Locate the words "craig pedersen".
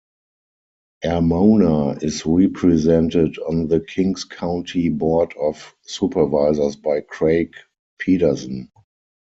7.01-8.71